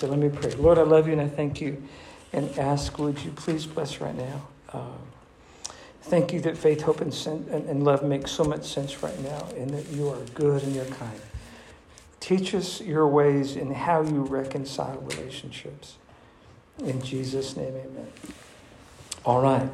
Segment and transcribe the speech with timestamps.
[0.00, 0.50] So let me pray.
[0.52, 1.82] Lord, I love you and I thank you
[2.32, 4.48] and ask, would you please bless right now?
[4.72, 4.96] Um,
[6.04, 9.46] thank you that faith, hope, and, and, and love make so much sense right now
[9.58, 11.20] and that you are good and you're kind.
[12.18, 15.98] Teach us your ways and how you reconcile relationships.
[16.82, 18.08] In Jesus' name, amen.
[19.26, 19.68] All right.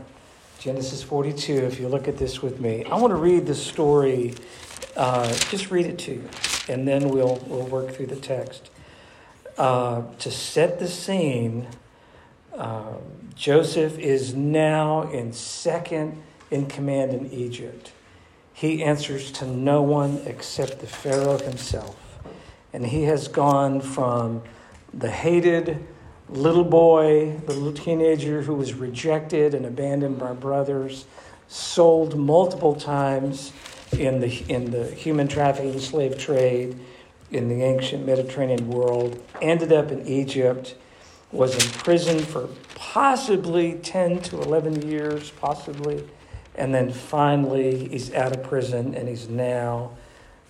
[0.59, 2.85] Genesis 42, if you look at this with me.
[2.87, 4.35] I want to read the story,
[4.97, 6.29] uh, just read it to you,
[6.69, 8.71] and then we'll, we'll work through the text.
[9.59, 11.67] Uh, to set the scene,
[12.55, 12.93] uh,
[13.35, 17.93] Joseph is now in second in command in Egypt.
[18.53, 21.97] He answers to no one except the Pharaoh himself.
[22.73, 24.43] And he has gone from
[24.93, 25.87] the hated
[26.29, 31.07] little boy, the little teenager who was rejected and abandoned by brothers,
[31.49, 33.53] sold multiple times
[33.93, 36.79] in the, in the human trafficking slave trade
[37.31, 40.75] in the ancient Mediterranean world, ended up in Egypt,
[41.33, 46.07] was imprisoned for possibly 10 to 11 years, possibly,
[46.55, 49.91] and then finally he's out of prison and he's now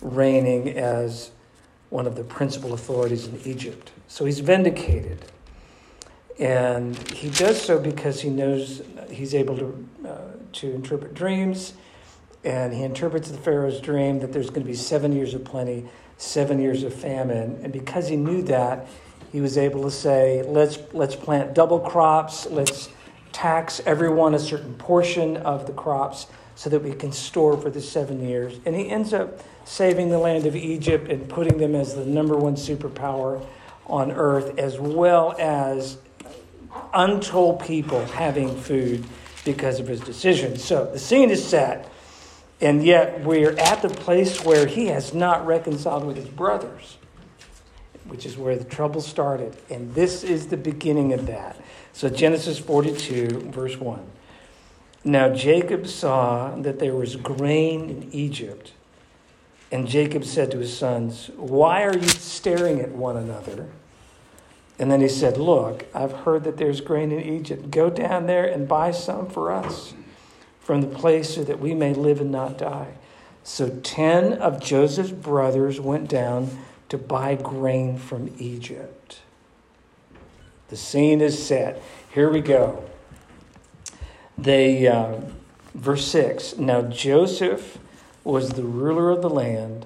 [0.01, 1.31] reigning as
[1.89, 3.91] one of the principal authorities in Egypt.
[4.07, 5.25] So he's vindicated.
[6.39, 10.17] And he does so because he knows he's able to, uh,
[10.53, 11.73] to interpret dreams.
[12.43, 15.85] And he interprets the Pharaoh's dream that there's going to be seven years of plenty,
[16.17, 17.59] seven years of famine.
[17.63, 18.87] And because he knew that,
[19.31, 22.89] he was able to say, let's, let's plant double crops, let's
[23.31, 27.81] tax everyone a certain portion of the crops so that we can store for the
[27.81, 28.59] seven years.
[28.65, 32.35] And he ends up saving the land of Egypt and putting them as the number
[32.35, 33.45] one superpower
[33.85, 35.97] on earth, as well as
[36.93, 39.05] untold people having food
[39.45, 40.57] because of his decision.
[40.57, 41.89] So the scene is set,
[42.59, 46.97] and yet we're at the place where he has not reconciled with his brothers,
[48.05, 49.55] which is where the trouble started.
[49.69, 51.55] And this is the beginning of that.
[51.93, 54.05] So Genesis 42, verse 1.
[55.03, 58.73] Now Jacob saw that there was grain in Egypt.
[59.71, 63.67] And Jacob said to his sons, Why are you staring at one another?
[64.79, 67.69] And then he said, Look, I've heard that there's grain in Egypt.
[67.69, 69.93] Go down there and buy some for us
[70.67, 72.93] from the place so that we may live and not die.
[73.41, 76.49] So ten of Joseph's brothers went down
[76.89, 79.21] to buy grain from Egypt.
[80.67, 81.81] The scene is set.
[82.13, 82.83] Here we go.
[84.37, 85.21] They, uh,
[85.73, 87.77] verse 6 Now Joseph
[88.25, 89.85] was the ruler of the land.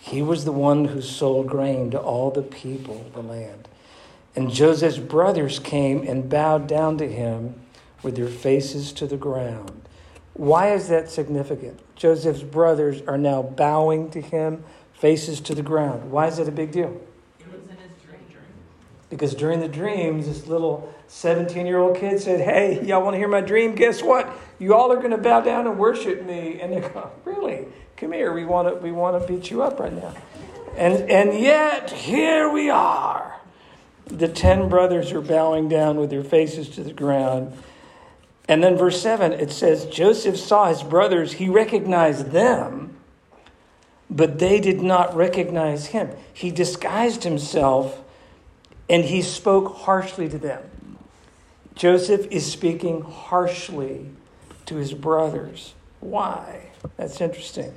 [0.00, 3.68] He was the one who sold grain to all the people of the land.
[4.34, 7.54] And Joseph's brothers came and bowed down to him
[8.02, 9.87] with their faces to the ground.
[10.38, 11.80] Why is that significant?
[11.96, 14.62] Joseph's brothers are now bowing to him,
[14.94, 16.12] faces to the ground.
[16.12, 16.98] Why is that a big deal?
[19.10, 23.18] Because during the dreams, this little 17 year old kid said, Hey, y'all want to
[23.18, 23.74] hear my dream?
[23.74, 24.30] Guess what?
[24.60, 26.60] You all are going to bow down and worship me.
[26.60, 27.66] And they go, Really?
[27.96, 28.32] Come here.
[28.32, 30.14] We want to, we want to beat you up right now.
[30.76, 33.40] And, and yet, here we are.
[34.06, 37.56] The 10 brothers are bowing down with their faces to the ground.
[38.48, 42.96] And then, verse 7, it says, Joseph saw his brothers, he recognized them,
[44.08, 46.10] but they did not recognize him.
[46.32, 48.02] He disguised himself
[48.88, 50.62] and he spoke harshly to them.
[51.74, 54.06] Joseph is speaking harshly
[54.64, 55.74] to his brothers.
[56.00, 56.70] Why?
[56.96, 57.74] That's interesting.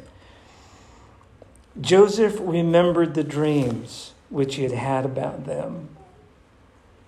[1.80, 5.90] Joseph remembered the dreams which he had had about them.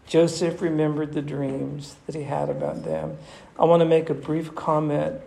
[0.08, 3.18] Joseph remembered the dreams that he had about them.
[3.58, 5.22] I want to make a brief comment.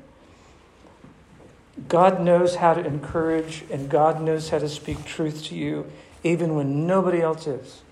[1.88, 5.86] God knows how to encourage, and God knows how to speak truth to you,
[6.22, 7.82] even when nobody else is.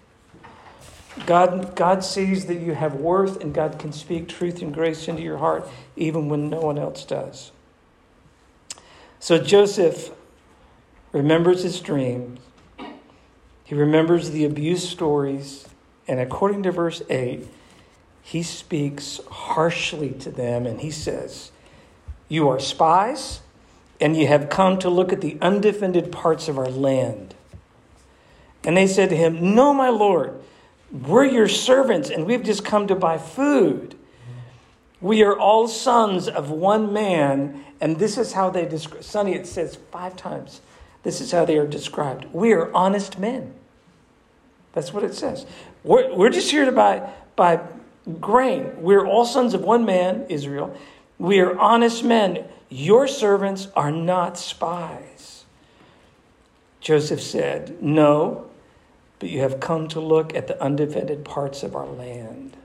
[1.26, 5.22] God, God sees that you have worth, and God can speak truth and grace into
[5.22, 7.52] your heart, even when no one else does.
[9.20, 10.10] So Joseph
[11.12, 12.40] remembers his dreams,
[13.62, 15.68] he remembers the abuse stories,
[16.06, 17.46] and according to verse 8,
[18.22, 21.50] he speaks harshly to them and he says,
[22.28, 23.40] You are spies,
[24.00, 27.34] and you have come to look at the undefended parts of our land.
[28.64, 30.40] And they said to him, No, my Lord,
[30.90, 33.94] we're your servants, and we've just come to buy food.
[35.00, 39.04] We are all sons of one man, and this is how they describe.
[39.04, 40.62] Sonny, it says five times.
[41.02, 42.26] This is how they are described.
[42.32, 43.52] We are honest men.
[44.74, 45.46] That's what it says.
[45.82, 47.60] We're, we're just here to buy, buy
[48.20, 48.72] grain.
[48.82, 50.76] We're all sons of one man, Israel.
[51.18, 52.44] We are honest men.
[52.68, 55.44] Your servants are not spies.
[56.80, 58.50] Joseph said, No,
[59.18, 62.56] but you have come to look at the undefended parts of our land.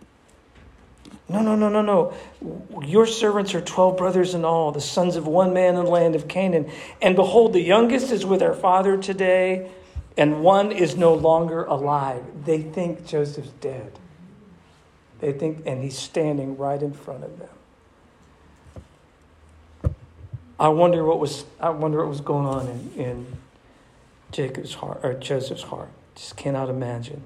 [1.29, 2.13] No, no, no, no, no.
[2.83, 6.15] Your servants are 12 brothers in all, the sons of one man in the land
[6.15, 6.71] of Canaan.
[7.03, 9.69] And behold, the youngest is with our father today,
[10.17, 12.23] and one is no longer alive.
[12.45, 13.97] They think Joseph's dead.
[15.19, 17.49] They think, and he's standing right in front of them.
[20.59, 23.37] I wonder what was I wonder what was going on in, in
[24.31, 25.89] Jacob's heart or Joseph's heart.
[26.15, 27.23] Just cannot imagine.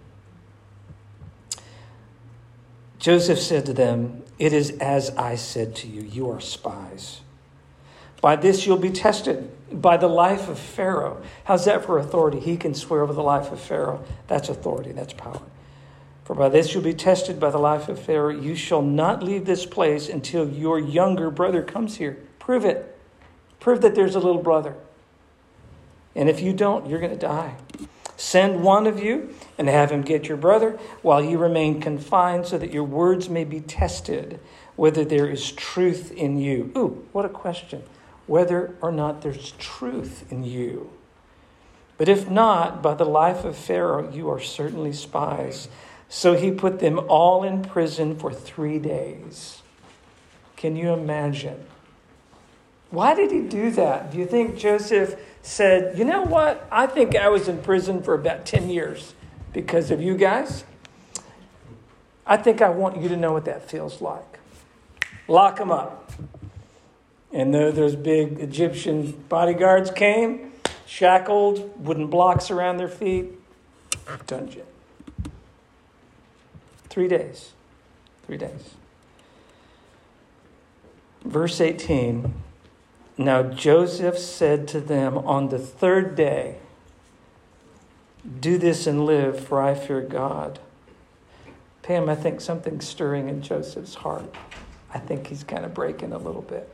[2.99, 7.21] Joseph said to them, It is as I said to you, you are spies.
[8.21, 11.21] By this you'll be tested, by the life of Pharaoh.
[11.45, 12.39] How's that for authority?
[12.39, 14.03] He can swear over the life of Pharaoh.
[14.27, 15.41] That's authority, that's power.
[16.23, 18.29] For by this you'll be tested by the life of Pharaoh.
[18.29, 22.17] You shall not leave this place until your younger brother comes here.
[22.39, 22.97] Prove it.
[23.59, 24.75] Prove that there's a little brother.
[26.15, 27.55] And if you don't, you're going to die.
[28.15, 32.57] Send one of you and have him get your brother while you remain confined so
[32.57, 34.39] that your words may be tested
[34.75, 36.71] whether there is truth in you.
[36.77, 37.83] Ooh, what a question.
[38.27, 40.89] Whether or not there's truth in you.
[41.97, 45.67] But if not, by the life of Pharaoh, you are certainly spies.
[46.09, 49.61] So he put them all in prison for three days.
[50.55, 51.65] Can you imagine?
[52.89, 54.11] Why did he do that?
[54.11, 56.67] Do you think Joseph said, You know what?
[56.71, 59.13] I think I was in prison for about 10 years
[59.51, 60.63] because of you guys.
[62.25, 64.39] I think I want you to know what that feels like.
[65.27, 66.02] Lock them up.
[67.33, 70.51] And those big Egyptian bodyguards came,
[70.85, 73.31] shackled, wooden blocks around their feet,
[74.27, 74.65] dungeon.
[76.89, 77.53] Three days.
[78.27, 78.75] Three days.
[81.25, 82.33] Verse 18
[83.17, 86.57] now Joseph said to them on the third day,
[88.39, 90.59] Do this and live, for I fear God.
[91.83, 94.33] Pam, I think something's stirring in Joseph's heart.
[94.93, 96.69] I think he's kind of breaking a little bit.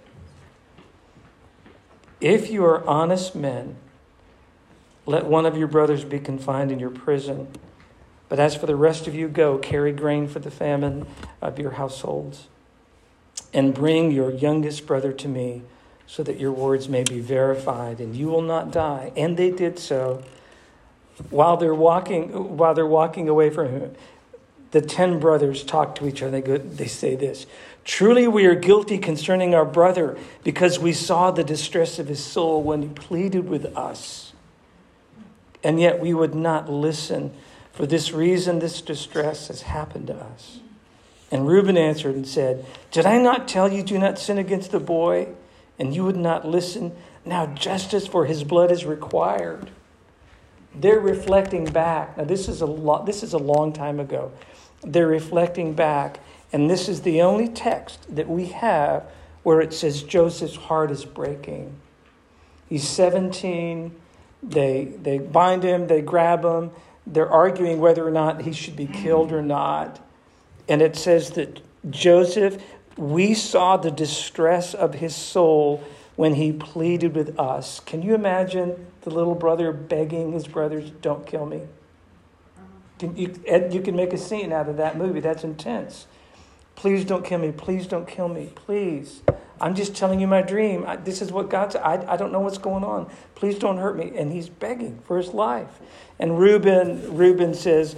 [2.21, 3.77] If you are honest men,
[5.05, 7.47] let one of your brothers be confined in your prison.
[8.27, 11.07] But as for the rest of you, go carry grain for the famine
[11.41, 12.47] of your households,
[13.53, 15.63] and bring your youngest brother to me
[16.05, 19.11] so that your words may be verified and you will not die.
[19.15, 20.23] And they did so.
[21.29, 23.95] While they're walking, while they're walking away from him,
[24.71, 26.31] the ten brothers talk to each other.
[26.31, 27.45] They, go, they say this
[27.83, 32.61] Truly, we are guilty concerning our brother because we saw the distress of his soul
[32.61, 34.33] when he pleaded with us.
[35.63, 37.33] And yet we would not listen.
[37.73, 40.59] For this reason, this distress has happened to us.
[41.31, 44.79] And Reuben answered and said, Did I not tell you, do not sin against the
[44.79, 45.29] boy?
[45.79, 46.95] and you would not listen.
[47.25, 49.71] Now justice for his blood is required.
[50.75, 52.17] They're reflecting back.
[52.17, 54.31] Now this is a lot this is a long time ago.
[54.83, 56.19] They're reflecting back,
[56.53, 59.03] and this is the only text that we have
[59.43, 61.75] where it says Joseph's heart is breaking.
[62.67, 63.95] He's 17.
[64.41, 66.71] They they bind him, they grab him,
[67.05, 69.99] they're arguing whether or not he should be killed or not.
[70.69, 71.59] And it says that
[71.89, 72.61] Joseph
[72.99, 75.83] we saw the distress of his soul
[76.17, 77.79] when he pleaded with us.
[77.79, 81.61] Can you imagine the little brother begging his brothers, Don't kill me?
[82.99, 83.33] Can you,
[83.71, 85.21] you can make a scene out of that movie.
[85.21, 86.05] That's intense.
[86.75, 87.51] Please don't kill me.
[87.51, 88.51] Please don't kill me.
[88.55, 89.21] Please.
[89.61, 90.85] I'm just telling you my dream.
[90.87, 91.81] I, this is what God said.
[91.81, 93.09] I, I don't know what's going on.
[93.35, 94.13] Please don't hurt me.
[94.15, 95.79] And he's begging for his life.
[96.19, 97.95] And Reuben, Reuben says,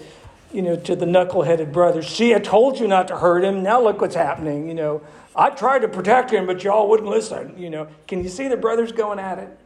[0.51, 3.61] you know, to the knuckle-headed brothers, see, I told you not to hurt him.
[3.61, 4.67] Now look what's happening.
[4.67, 5.01] You know,
[5.35, 7.55] I tried to protect him, but y'all wouldn't listen.
[7.57, 9.57] You know, can you see the brothers going at it?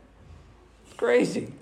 [0.86, 1.54] It's crazy.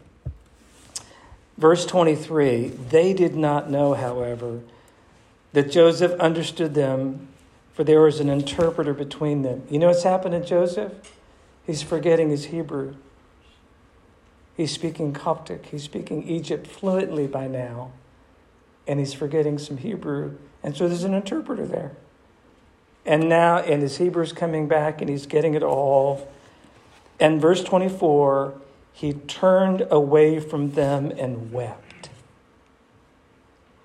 [1.63, 4.60] Verse 23 They did not know, however,
[5.53, 7.29] that Joseph understood them,
[7.74, 9.63] for there was an interpreter between them.
[9.70, 10.91] You know what's happened to Joseph?
[11.65, 12.96] He's forgetting his Hebrew.
[14.58, 15.67] He's speaking Coptic.
[15.67, 17.93] He's speaking Egypt fluently by now
[18.86, 20.36] and he's forgetting some Hebrew.
[20.63, 21.93] And so there's an interpreter there.
[23.05, 26.29] And now, and his Hebrew's coming back and he's getting it all.
[27.22, 28.53] And verse 24,
[28.93, 32.09] he turned away from them and wept.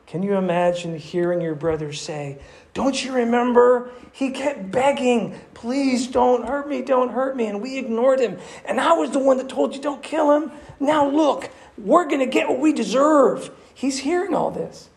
[0.07, 2.39] Can you imagine hearing your brother say,
[2.73, 3.91] Don't you remember?
[4.13, 7.47] He kept begging, Please don't hurt me, don't hurt me.
[7.47, 8.39] And we ignored him.
[8.65, 10.53] And I was the one that told you, Don't kill him.
[10.79, 13.51] Now look, we're going to get what we deserve.
[13.75, 14.89] He's hearing all this.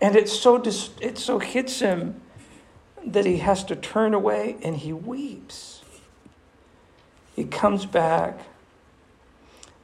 [0.00, 2.20] And it so, dis- it so hits him
[3.06, 5.82] that he has to turn away and he weeps.
[7.34, 8.38] He comes back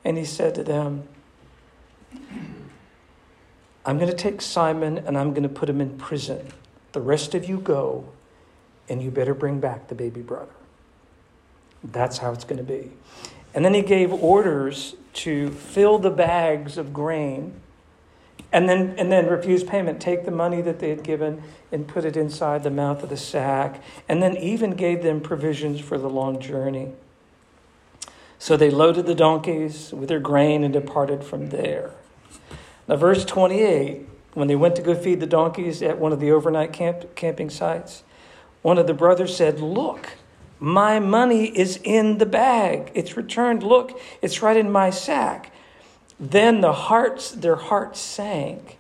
[0.06, 1.02] and he said to them,
[3.84, 6.46] I'm going to take Simon and I'm going to put him in prison.
[6.92, 8.08] The rest of you go,
[8.88, 10.52] and you better bring back the baby brother.
[11.82, 12.92] That's how it's going to be.
[13.52, 17.60] And then he gave orders to fill the bags of grain
[18.52, 20.00] and then, and then refuse payment.
[20.00, 23.16] Take the money that they had given and put it inside the mouth of the
[23.16, 26.92] sack, and then even gave them provisions for the long journey.
[28.46, 31.90] So they loaded the donkeys with their grain and departed from there.
[32.86, 36.30] Now, verse 28, when they went to go feed the donkeys at one of the
[36.30, 38.04] overnight camp, camping sites,
[38.62, 40.10] one of the brothers said, Look,
[40.60, 42.92] my money is in the bag.
[42.94, 43.64] It's returned.
[43.64, 45.52] Look, it's right in my sack.
[46.20, 48.78] Then the hearts, their hearts sank,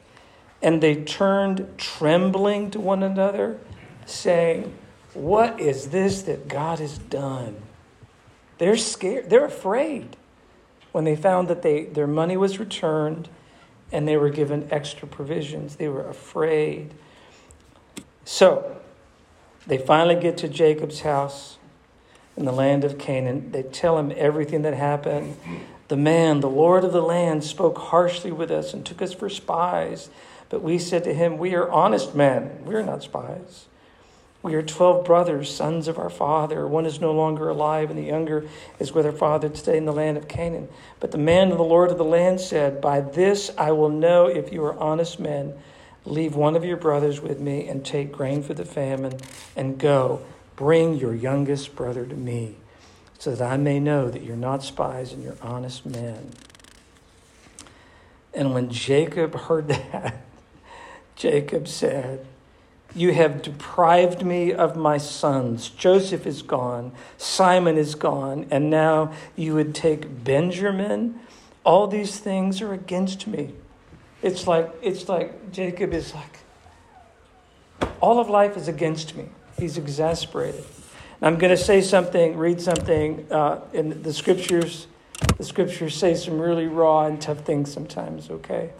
[0.62, 3.58] and they turned trembling to one another,
[4.04, 4.72] saying,
[5.12, 7.65] What is this that God has done?
[8.58, 10.16] They're scared, they're afraid
[10.92, 13.28] when they found that they, their money was returned
[13.92, 15.76] and they were given extra provisions.
[15.76, 16.94] They were afraid.
[18.24, 18.80] So
[19.66, 21.58] they finally get to Jacob's house
[22.36, 23.52] in the land of Canaan.
[23.52, 25.36] They tell him everything that happened.
[25.88, 29.28] The man, the Lord of the land, spoke harshly with us and took us for
[29.28, 30.10] spies.
[30.48, 32.64] But we said to him, We are honest men.
[32.64, 33.66] We are not spies.
[34.46, 36.68] We are 12 brothers, sons of our father.
[36.68, 38.46] One is no longer alive, and the younger
[38.78, 40.68] is with our father today in the land of Canaan.
[41.00, 44.26] But the man of the Lord of the land said, By this I will know
[44.26, 45.54] if you are honest men.
[46.04, 49.18] Leave one of your brothers with me and take grain for the famine,
[49.56, 50.22] and go.
[50.54, 52.54] Bring your youngest brother to me
[53.18, 56.30] so that I may know that you're not spies and you're honest men.
[58.32, 60.24] And when Jacob heard that,
[61.16, 62.24] Jacob said,
[62.94, 65.68] You have deprived me of my sons.
[65.68, 71.20] Joseph is gone, Simon is gone, and now you would take Benjamin.
[71.64, 73.52] All these things are against me.
[74.22, 76.38] It's like it's like Jacob is like
[78.00, 79.26] all of life is against me.
[79.58, 80.64] He's exasperated.
[81.22, 84.86] I'm going to say something, read something uh, in the scriptures.
[85.38, 88.70] The scriptures say some really raw and tough things sometimes, okay?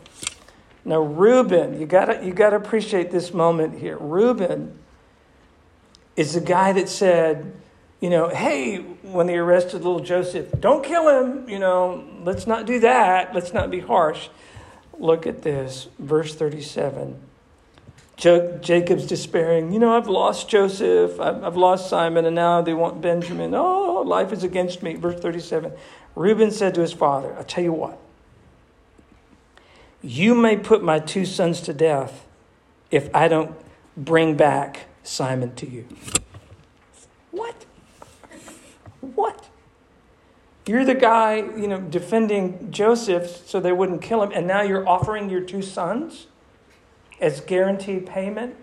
[0.87, 3.99] Now, Reuben, you got you to appreciate this moment here.
[3.99, 4.79] Reuben
[6.15, 7.53] is the guy that said,
[8.01, 12.67] you know, hey, when they arrested little Joseph, don't kill him, you know, let's not
[12.67, 14.29] do that, let's not be harsh.
[14.97, 17.21] Look at this, verse 37.
[18.17, 23.55] Jacob's despairing, you know, I've lost Joseph, I've lost Simon, and now they want Benjamin.
[23.55, 24.95] Oh, life is against me.
[24.95, 25.73] Verse 37.
[26.15, 27.99] Reuben said to his father, I'll tell you what,
[30.03, 32.27] you may put my two sons to death
[32.91, 33.57] if I don't
[33.97, 35.87] bring back Simon to you.
[37.31, 37.65] What?
[39.01, 39.49] What?
[40.67, 44.89] You're the guy, you know, defending Joseph so they wouldn't kill him, and now you're
[44.89, 46.27] offering your two sons?
[47.21, 48.55] as guaranteed payment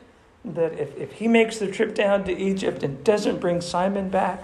[0.45, 4.43] that if, if he makes the trip down to Egypt and doesn't bring Simon back,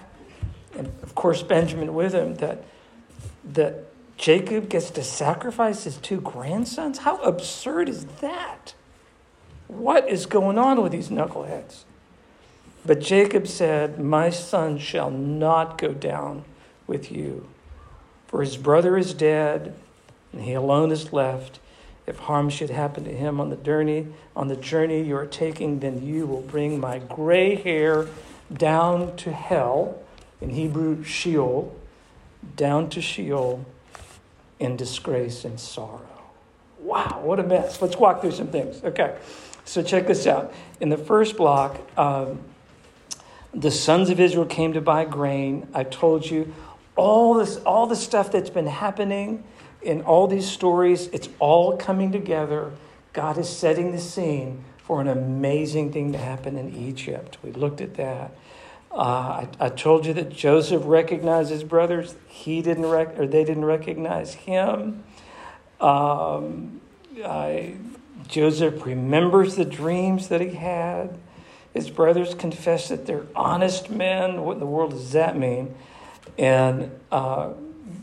[0.78, 2.64] and of course Benjamin with him, that,
[3.44, 3.89] that
[4.20, 7.00] Jacob gets to sacrifice his two grandsons?
[7.00, 8.74] How absurd is that?
[9.70, 11.84] What is going on with these knuckleheads?
[12.86, 16.44] But Jacob said, My son shall not go down
[16.86, 17.48] with you,
[18.28, 19.74] for his brother is dead,
[20.34, 21.62] and he alone is left
[22.06, 25.80] if harm should happen to him on the journey, on the journey you are taking,
[25.80, 28.08] then you will bring my gray hair
[28.52, 30.02] down to hell,
[30.42, 31.74] in Hebrew Sheol,
[32.58, 33.64] down to Sheol
[34.60, 36.06] in disgrace and sorrow.
[36.80, 37.82] Wow, what a mess.
[37.82, 38.84] Let's walk through some things.
[38.84, 39.18] Okay,
[39.66, 40.54] so check this out.
[40.80, 42.40] In the first block, um,
[43.54, 45.68] the sons of Israel came to buy grain.
[45.74, 46.54] I told you
[46.96, 49.44] all this, all the stuff that's been happening
[49.82, 52.72] in all these stories, it's all coming together.
[53.14, 57.38] God is setting the scene for an amazing thing to happen in Egypt.
[57.44, 58.32] We looked at that.
[58.92, 62.16] Uh, I, I, told you that Joseph recognized his brothers.
[62.28, 65.04] He didn't, rec- or they didn't recognize him.
[65.80, 66.82] Um,
[67.24, 67.76] I,
[68.28, 71.20] Joseph remembers the dreams that he had.
[71.74, 74.42] His brothers confess that they're honest men.
[74.42, 75.76] What in the world does that mean?
[76.40, 77.54] And uh,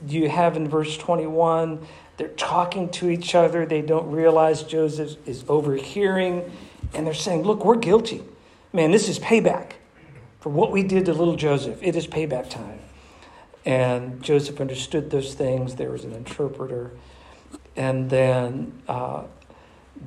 [0.06, 1.84] you have in verse 21
[2.16, 3.66] they're talking to each other.
[3.66, 6.50] They don't realize Joseph is overhearing.
[6.94, 8.22] And they're saying, Look, we're guilty.
[8.72, 9.72] Man, this is payback
[10.46, 11.82] for what we did to little Joseph.
[11.82, 12.78] It is payback time.
[13.64, 15.74] And Joseph understood those things.
[15.74, 16.92] There was an interpreter.
[17.74, 19.24] And then uh,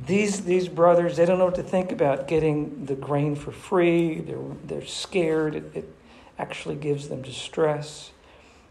[0.08, 4.20] these, these brothers, they don't know what to think about getting the grain for free.
[4.22, 5.56] They're, they're scared.
[5.56, 5.94] It, it
[6.38, 8.12] actually gives them distress.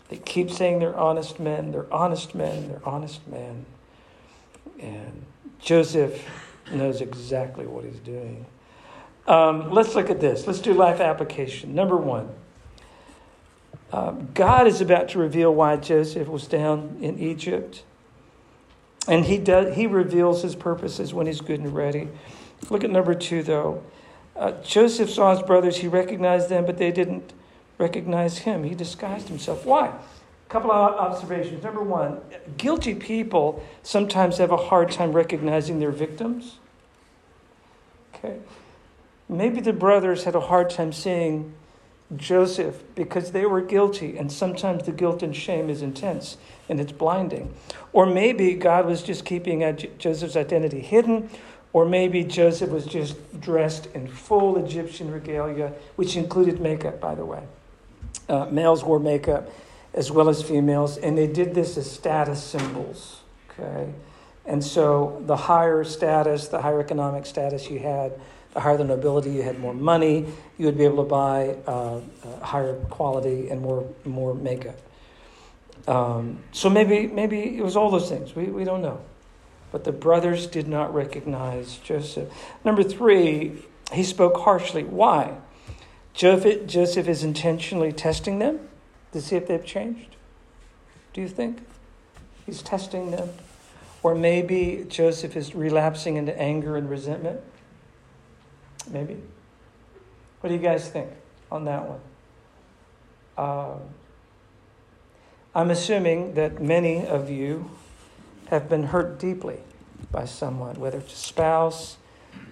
[0.08, 3.66] They keep saying they're honest men, they're honest men, they're honest men.
[4.80, 5.22] And
[5.60, 6.26] Joseph
[6.72, 8.46] knows exactly what he's doing.
[9.28, 10.46] Um, let's look at this.
[10.46, 11.74] Let's do life application.
[11.74, 12.30] Number one
[13.92, 17.84] uh, God is about to reveal why Joseph was down in Egypt.
[19.06, 22.08] And he, does, he reveals his purposes when he's good and ready.
[22.68, 23.82] Look at number two, though.
[24.36, 25.78] Uh, Joseph saw his brothers.
[25.78, 27.32] He recognized them, but they didn't
[27.78, 28.64] recognize him.
[28.64, 29.64] He disguised himself.
[29.64, 29.88] Why?
[29.88, 31.62] A couple of observations.
[31.62, 32.20] Number one,
[32.58, 36.58] guilty people sometimes have a hard time recognizing their victims.
[38.14, 38.38] Okay.
[39.28, 41.54] Maybe the brothers had a hard time seeing
[42.16, 46.92] Joseph because they were guilty, and sometimes the guilt and shame is intense and it's
[46.92, 47.54] blinding.
[47.92, 49.60] Or maybe God was just keeping
[49.98, 51.28] Joseph's identity hidden,
[51.72, 57.24] or maybe Joseph was just dressed in full Egyptian regalia, which included makeup, by the
[57.24, 57.42] way.
[58.28, 59.50] Uh, males wore makeup
[59.94, 63.20] as well as females, and they did this as status symbols.
[63.50, 63.92] Okay?
[64.46, 68.18] And so the higher status, the higher economic status you had,
[68.60, 70.26] higher the nobility, you had more money,
[70.58, 74.78] you would be able to buy uh, uh, higher quality and more, more makeup.
[75.86, 78.34] Um, so maybe, maybe it was all those things.
[78.34, 79.00] We, we don't know.
[79.72, 82.28] But the brothers did not recognize Joseph.
[82.64, 83.62] Number three,
[83.92, 84.84] he spoke harshly.
[84.84, 85.36] Why?
[86.14, 88.68] Joseph, Joseph is intentionally testing them
[89.12, 90.16] to see if they've changed.
[91.12, 91.60] Do you think?
[92.44, 93.30] He's testing them.
[94.02, 97.40] Or maybe Joseph is relapsing into anger and resentment.
[98.90, 99.16] Maybe.
[100.40, 101.10] What do you guys think
[101.50, 102.00] on that one?
[103.36, 103.80] Um,
[105.54, 107.70] I'm assuming that many of you
[108.48, 109.58] have been hurt deeply
[110.10, 111.96] by someone, whether it's a spouse,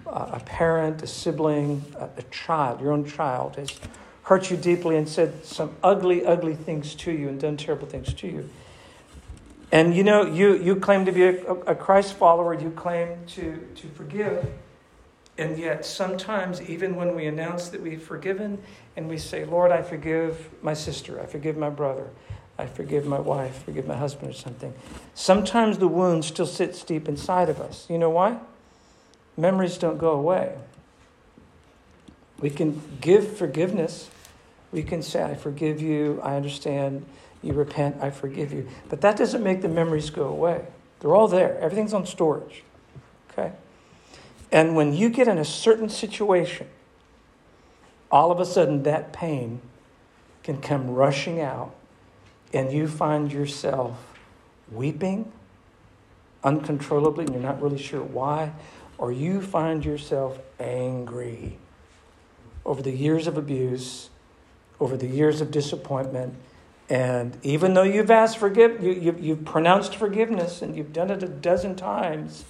[0.05, 3.79] a parent, a sibling, a, child, your own child has
[4.23, 8.13] hurt you deeply and said some ugly, ugly things to you and done terrible things
[8.13, 8.49] to you.
[9.71, 13.67] And you know, you, you claim to be a, a Christ follower, you claim to,
[13.75, 14.45] to forgive.
[15.37, 18.57] And yet, sometimes, even when we announce that we've forgiven
[18.95, 22.07] and we say, Lord, I forgive my sister, I forgive my brother,
[22.57, 24.73] I forgive my wife, forgive my husband, or something,
[25.13, 27.85] sometimes the wound still sits deep inside of us.
[27.87, 28.39] You know why?
[29.37, 30.55] Memories don't go away.
[32.39, 34.09] We can give forgiveness.
[34.71, 37.05] We can say, I forgive you, I understand,
[37.43, 38.67] you repent, I forgive you.
[38.89, 40.65] But that doesn't make the memories go away.
[40.99, 42.63] They're all there, everything's on storage.
[43.31, 43.51] Okay?
[44.51, 46.67] And when you get in a certain situation,
[48.09, 49.61] all of a sudden that pain
[50.43, 51.75] can come rushing out,
[52.53, 53.97] and you find yourself
[54.71, 55.31] weeping
[56.43, 58.53] uncontrollably, and you're not really sure why,
[58.97, 61.57] or you find yourself angry
[62.65, 64.09] over the years of abuse,
[64.79, 66.33] over the years of disappointment.
[66.89, 71.21] And even though you've asked forgive, you, you, you've pronounced forgiveness and you've done it
[71.21, 72.45] a dozen times,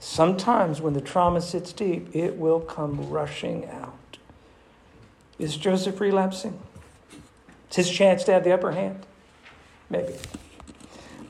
[0.00, 4.18] Sometimes when the trauma sits deep, it will come rushing out.
[5.38, 6.58] Is Joseph relapsing?
[7.66, 9.06] It's his chance to have the upper hand?
[9.90, 10.14] Maybe.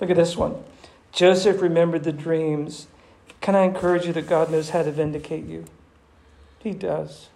[0.01, 0.63] Look at this one.
[1.13, 2.87] Joseph remembered the dreams.
[3.41, 5.65] Can I encourage you that God knows how to vindicate you?
[6.59, 7.29] He does.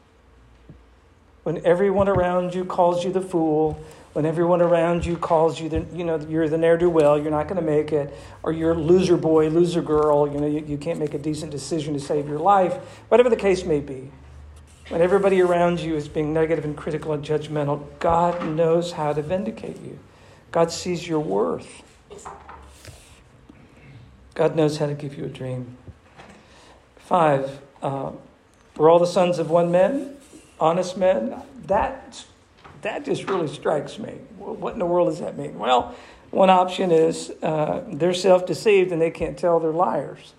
[1.43, 3.83] When everyone around you calls you the fool,
[4.13, 7.31] when everyone around you calls you, the, you know, you're the ne'er do well, you're
[7.31, 10.77] not going to make it, or you're loser boy, loser girl, you know, you, you
[10.77, 12.75] can't make a decent decision to save your life,
[13.09, 14.11] whatever the case may be.
[14.89, 19.23] When everybody around you is being negative and critical and judgmental, God knows how to
[19.23, 19.99] vindicate you.
[20.51, 21.83] God sees your worth.
[24.35, 25.79] God knows how to give you a dream.
[26.97, 28.13] Five, uh,
[28.77, 30.17] we're all the sons of one man,
[30.61, 31.43] honest men.
[31.67, 32.25] That
[32.83, 34.13] that just really strikes me.
[34.39, 35.59] What in the world does that mean?
[35.59, 35.95] Well,
[36.31, 40.35] one option is uh, they're self deceived and they can't tell they're liars.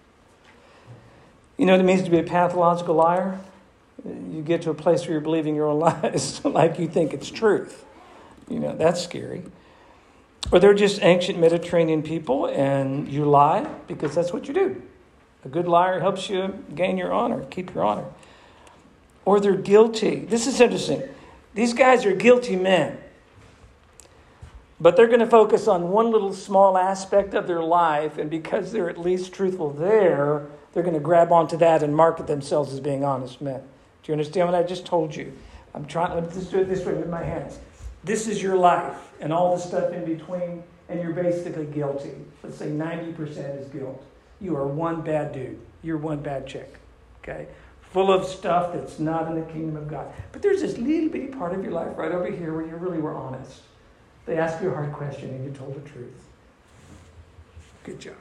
[1.57, 3.39] You know what it means to be a pathological liar?
[4.03, 7.29] You get to a place where you're believing your own lies like you think it's
[7.29, 7.85] truth.
[8.49, 9.43] You know, that's scary.
[10.51, 14.81] Or they're just ancient Mediterranean people and you lie because that's what you do.
[15.45, 18.05] A good liar helps you gain your honor, keep your honor.
[19.25, 20.25] Or they're guilty.
[20.25, 21.03] This is interesting.
[21.53, 22.97] These guys are guilty men.
[24.79, 28.71] But they're going to focus on one little small aspect of their life, and because
[28.71, 32.79] they're at least truthful there, they're going to grab onto that and market themselves as
[32.79, 33.61] being honest men.
[33.61, 35.31] Do you understand what I just told you?
[35.73, 37.59] I'm trying, let me just do it this way with my hands.
[38.03, 42.11] This is your life, and all the stuff in between, and you're basically guilty.
[42.43, 44.03] Let's say 90% is guilt.
[44.41, 45.59] You are one bad dude.
[45.81, 46.75] You're one bad chick.
[47.23, 47.47] Okay?
[47.93, 50.11] Full of stuff that's not in the kingdom of God.
[50.31, 52.97] But there's this little bitty part of your life right over here where you really
[52.97, 53.61] were honest.
[54.25, 56.19] They asked you a hard question and you told the truth.
[57.83, 58.15] Good job.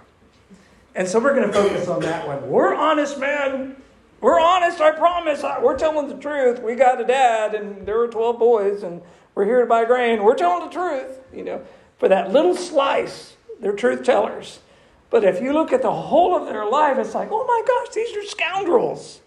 [0.94, 2.50] And so we're going to focus on that one.
[2.50, 3.76] We're honest, man.
[4.20, 5.42] We're honest, I promise.
[5.42, 6.60] We're telling the truth.
[6.60, 9.00] We got a dad, and there were 12 boys, and
[9.34, 10.22] we're here to buy grain.
[10.22, 11.64] We're telling the truth, you know.
[11.98, 14.60] For that little slice, they're truth tellers.
[15.08, 17.94] But if you look at the whole of their life, it's like, oh my gosh,
[17.94, 19.21] these are scoundrels.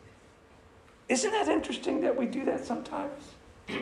[1.08, 3.24] Isn't that interesting that we do that sometimes?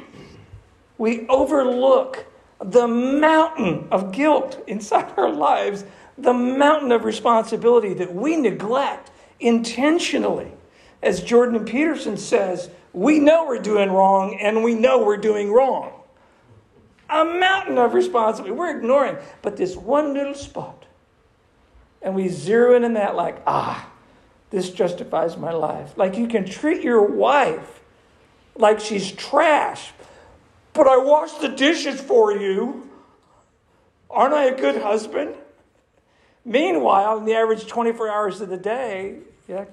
[0.96, 2.28] We overlook
[2.64, 5.86] the mountain of guilt inside our lives,
[6.18, 10.52] the mountain of responsibility that we neglect intentionally.
[11.02, 15.92] As Jordan Peterson says, we know we're doing wrong and we know we're doing wrong.
[17.10, 18.56] A mountain of responsibility.
[18.56, 20.86] We're ignoring, but this one little spot.
[22.02, 23.90] And we zero in on that, like, ah,
[24.54, 25.98] this justifies my life.
[25.98, 27.82] Like you can treat your wife
[28.56, 29.92] like she's trash,
[30.74, 32.88] but I wash the dishes for you.
[34.12, 35.34] Aren't I a good husband?
[36.46, 39.66] Meanwhile, in the average 24 hours of the day, yeah,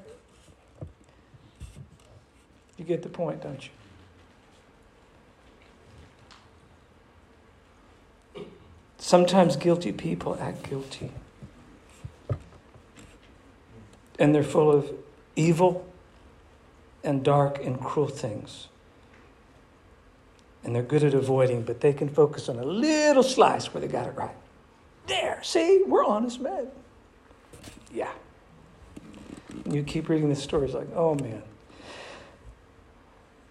[2.78, 3.68] you get the point, don't
[8.34, 8.44] you?
[8.96, 11.10] Sometimes guilty people act guilty.
[14.20, 14.92] And they're full of
[15.34, 15.84] evil
[17.02, 18.68] and dark and cruel things
[20.62, 23.88] and they're good at avoiding, but they can focus on a little slice where they
[23.88, 24.34] got it right.
[25.06, 26.68] There, see, we're honest men.
[27.92, 28.12] Yeah.
[29.68, 31.42] You keep reading the stories like, oh man.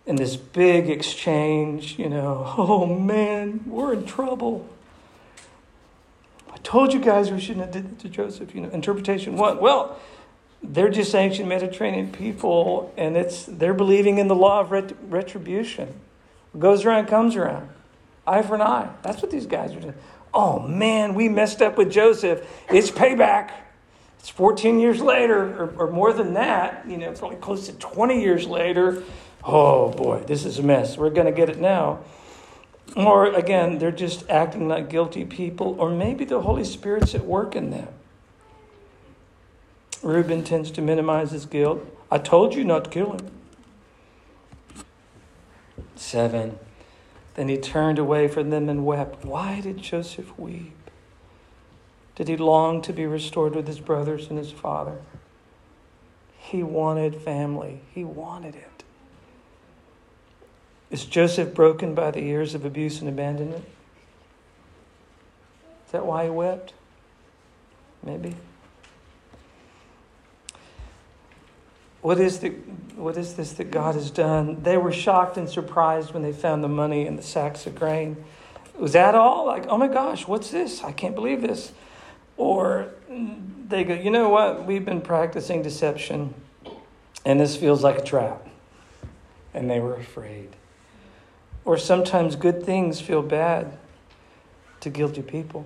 [0.05, 4.67] And this big exchange, you know, oh man, we're in trouble.
[6.51, 8.53] I told you guys we shouldn't have did it to Joseph.
[8.53, 9.59] You know, interpretation one.
[9.59, 9.99] Well,
[10.61, 15.93] they're just ancient Mediterranean people, and it's they're believing in the law of ret- retribution.
[16.51, 17.69] What goes around comes around.
[18.27, 18.89] Eye for an eye.
[19.01, 19.95] That's what these guys are doing.
[20.33, 22.47] Oh man, we messed up with Joseph.
[22.69, 23.51] It's payback.
[24.19, 28.21] It's 14 years later, or, or more than that, you know, probably close to 20
[28.21, 29.01] years later.
[29.43, 30.97] Oh boy, this is a mess.
[30.97, 31.99] We're going to get it now.
[32.97, 37.55] Or again, they're just acting like guilty people, or maybe the Holy Spirit's at work
[37.55, 37.87] in them.
[40.01, 41.85] Reuben tends to minimize his guilt.
[42.09, 43.31] I told you not to kill him.
[45.95, 46.57] 7.
[47.35, 49.25] Then he turned away from them and wept.
[49.25, 50.75] Why did Joseph weep?
[52.15, 54.99] Did he long to be restored with his brothers and his father?
[56.37, 58.83] He wanted family, he wanted it.
[60.89, 63.65] Is Joseph broken by the years of abuse and abandonment?
[65.85, 66.73] Is that why he wept?
[68.03, 68.35] Maybe.
[72.01, 72.49] What is, the,
[72.95, 74.63] what is this that God has done?
[74.63, 78.23] They were shocked and surprised when they found the money in the sacks of grain.
[78.77, 79.45] Was that all?
[79.45, 80.83] Like, oh my gosh, what's this?
[80.83, 81.73] I can't believe this.
[82.37, 82.91] Or
[83.67, 84.65] they go, you know what?
[84.65, 86.33] We've been practicing deception,
[87.25, 88.47] and this feels like a trap.
[89.53, 90.55] And they were afraid.
[91.65, 93.77] Or sometimes good things feel bad
[94.79, 95.65] to guilty people.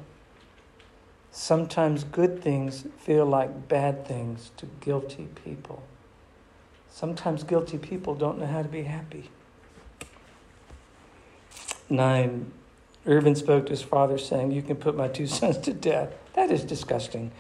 [1.32, 5.84] Sometimes good things feel like bad things to guilty people.
[6.94, 9.32] Sometimes guilty people don't know how to be happy.
[11.90, 12.52] Nine,
[13.04, 16.14] Reuben spoke to his father, saying, You can put my two sons to death.
[16.36, 17.32] That is disgusting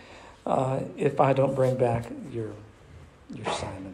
[0.47, 2.51] uh, if I don't bring back your,
[3.31, 3.93] your Simon.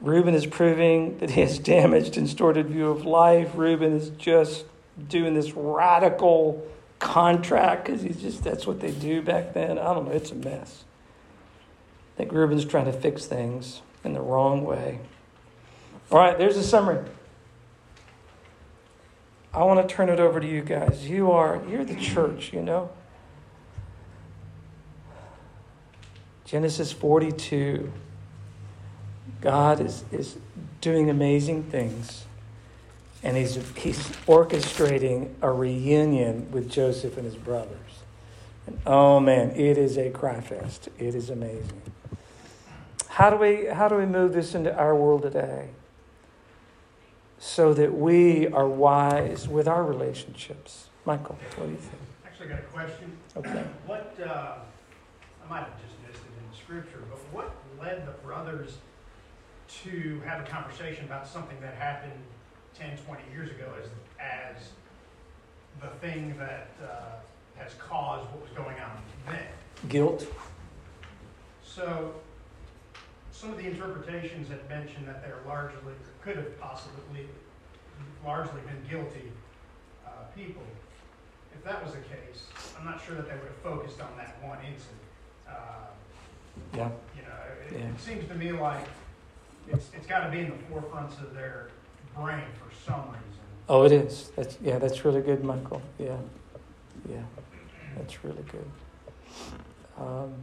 [0.00, 3.52] Reuben is proving that he has damaged and distorted view of life.
[3.54, 4.64] Reuben is just
[5.08, 6.66] doing this radical
[6.98, 9.78] contract because he's just that's what they do back then.
[9.78, 10.12] I don't know.
[10.12, 10.82] It's a mess.
[12.14, 15.00] I think Reuben's trying to fix things in the wrong way.
[16.10, 17.02] All right, there's a summary.
[19.52, 21.08] I want to turn it over to you guys.
[21.08, 22.90] You are you're the church, you know.
[26.44, 27.92] Genesis 42.
[29.40, 30.36] God is, is
[30.80, 32.24] doing amazing things.
[33.22, 37.78] And he's, he's orchestrating a reunion with Joseph and his brothers.
[38.66, 40.88] And oh man, it is a cry fest.
[40.98, 41.80] It is amazing.
[43.14, 45.68] How do we, how do we move this into our world today?
[47.38, 50.88] So that we are wise with our relationships.
[51.04, 52.02] Michael, what do you think?
[52.26, 53.16] Actually, I got a question.
[53.36, 53.64] Okay.
[53.86, 54.56] What, uh,
[55.44, 58.78] I might have just missed it in the scripture, but what led the brothers
[59.84, 62.20] to have a conversation about something that happened
[62.76, 64.70] 10, 20 years ago as, as
[65.80, 69.46] the thing that uh, has caused what was going on then?
[69.88, 70.26] Guilt.
[71.62, 72.12] So
[73.34, 75.92] some of the interpretations had mentioned that they're largely,
[76.22, 77.28] could have possibly,
[78.24, 79.32] largely been guilty
[80.06, 80.62] uh, people.
[81.52, 82.44] If that was the case,
[82.78, 85.00] I'm not sure that they would have focused on that one incident.
[85.48, 85.52] Uh,
[86.74, 86.88] Yeah.
[87.16, 87.28] You know,
[87.66, 87.88] it, Yeah.
[87.88, 88.86] it seems to me like
[89.68, 91.70] it's, it's gotta be in the forefronts of their
[92.16, 93.20] brain for some reason.
[93.68, 94.30] Oh, it is.
[94.36, 94.78] That's yeah.
[94.78, 95.80] That's really good, Michael.
[95.98, 96.16] Yeah,
[97.08, 97.22] yeah.
[97.96, 98.70] That's really good.
[99.98, 100.34] Um,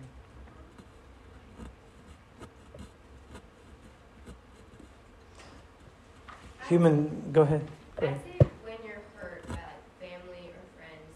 [6.67, 7.31] human.
[7.31, 7.67] Go ahead.
[7.99, 8.21] Go ahead.
[8.63, 11.15] when you're hurt by family or friends,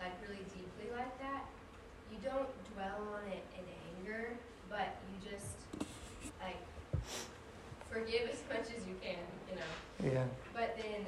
[0.00, 1.46] like really deeply like that,
[2.10, 3.64] you don't dwell on it in
[3.98, 4.32] anger,
[4.68, 5.56] but you just
[6.40, 6.58] like
[7.90, 10.14] forgive as much as you can, you know.
[10.14, 10.24] Yeah.
[10.52, 11.06] But then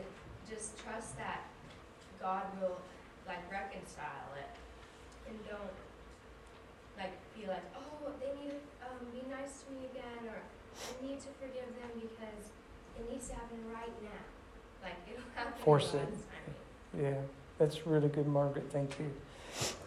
[0.48, 1.42] just trust that
[2.20, 2.78] God will
[3.26, 4.50] like reconcile it,
[5.28, 5.76] and don't
[6.96, 10.90] like be like, oh, they need to um, be nice to me again, or I
[11.04, 12.54] need to forgive them because
[12.98, 14.08] it needs to happen right now.
[14.82, 15.52] Like it'll happen.
[15.58, 15.98] in Force it.
[15.98, 16.22] God's
[16.94, 17.04] timing.
[17.12, 17.20] Yeah.
[17.58, 18.66] That's really good, Margaret.
[18.70, 19.10] Thank you.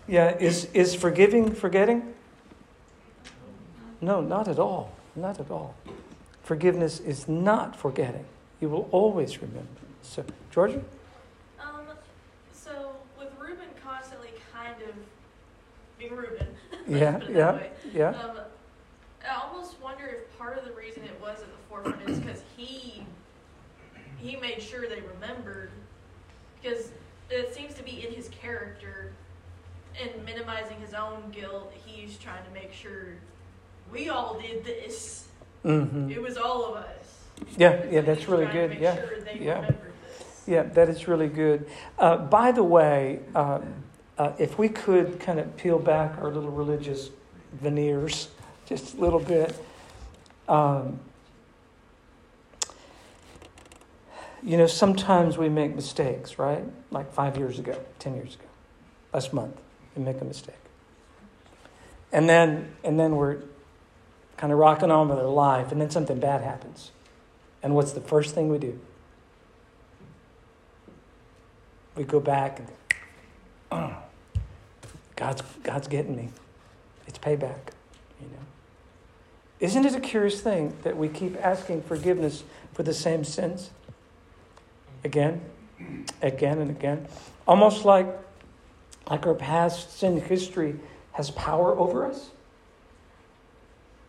[0.07, 0.35] Yeah.
[0.37, 2.13] Is is forgiving forgetting?
[4.01, 4.91] No, not at all.
[5.15, 5.75] Not at all.
[6.43, 8.25] Forgiveness is not forgetting.
[8.61, 9.67] You will always remember.
[10.01, 10.81] So, Georgia.
[11.59, 11.81] Um,
[12.53, 14.95] so with Reuben constantly kind of
[15.99, 16.47] being Reuben,
[16.87, 17.11] let's Yeah.
[17.19, 17.51] put it that Yeah.
[17.53, 18.09] way, Yeah.
[18.23, 18.37] um,
[19.29, 22.41] I almost wonder if part of the reason it was at the forefront is because
[22.55, 23.03] he
[24.21, 25.71] he made sure they remembered,
[26.61, 26.89] because
[27.29, 29.11] it seems to be in his character,
[30.01, 31.73] and minimizing his own guilt.
[31.85, 33.15] He's trying to make sure
[33.91, 35.27] we all did this.
[35.65, 36.11] Mm-hmm.
[36.11, 37.25] It was all of us.
[37.57, 37.83] Yeah.
[37.89, 38.01] Yeah.
[38.01, 38.77] That's really good.
[38.79, 38.95] Yeah.
[38.95, 39.71] Sure Yeah.
[40.47, 41.69] Yeah, that is really good.
[41.97, 43.59] Uh, by the way, uh,
[44.17, 47.11] uh, if we could kind of peel back our little religious
[47.53, 48.29] veneers
[48.65, 49.55] just a little bit.
[50.47, 50.99] Um,
[54.43, 56.63] you know, sometimes we make mistakes, right?
[56.91, 58.45] Like five years ago, 10 years ago,
[59.13, 59.59] last month,
[59.95, 60.55] we make a mistake.
[62.11, 63.37] And then, and then we're
[64.37, 66.91] kind of rocking on with our life, and then something bad happens.
[67.61, 68.79] And what's the first thing we do?
[71.99, 72.67] we go back and
[73.71, 73.97] oh,
[75.17, 76.29] God's God's getting me.
[77.05, 77.73] It's payback,
[78.21, 78.45] you know.
[79.59, 83.71] Isn't it a curious thing that we keep asking forgiveness for the same sins?
[85.03, 85.41] Again,
[86.21, 87.07] again and again.
[87.47, 88.07] Almost like
[89.09, 90.75] like our past sin history
[91.13, 92.29] has power over us.